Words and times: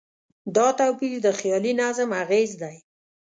دا 0.55 0.67
توپیر 0.79 1.15
د 1.23 1.27
خیالي 1.39 1.73
نظم 1.81 2.09
اغېز 2.23 2.51
دی. 2.61 2.75